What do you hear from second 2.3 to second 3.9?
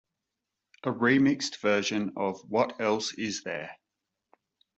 What Else Is There?